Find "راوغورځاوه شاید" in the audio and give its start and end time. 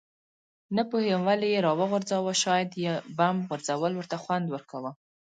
1.67-2.69